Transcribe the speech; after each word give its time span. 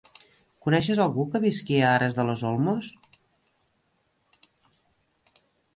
Coneixes 0.67 1.01
algú 1.03 1.25
que 1.35 1.41
visqui 1.43 1.77
a 1.81 1.91
Aras 1.97 2.17
de 2.21 2.25
los 2.31 2.45
Olmos? 2.53 2.91